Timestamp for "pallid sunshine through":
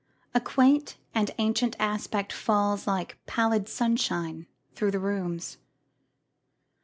3.27-4.89